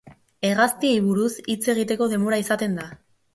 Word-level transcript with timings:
Hegaztiei 0.47 0.95
buruz 1.09 1.29
hitz 1.43 1.59
egiteko 1.75 2.09
denbora 2.15 2.41
izaten 2.47 2.81
da. 2.81 2.89